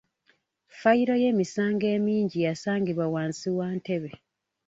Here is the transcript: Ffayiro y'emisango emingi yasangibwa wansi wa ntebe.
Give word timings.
Ffayiro 0.73 1.15
y'emisango 1.23 1.85
emingi 1.95 2.37
yasangibwa 2.47 3.05
wansi 3.13 3.47
wa 3.57 3.67
ntebe. 3.77 4.11